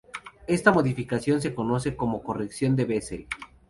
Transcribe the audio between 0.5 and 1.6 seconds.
modificación se